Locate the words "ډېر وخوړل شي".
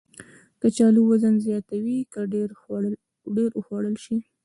3.35-4.17